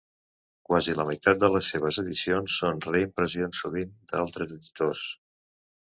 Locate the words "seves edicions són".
1.75-2.81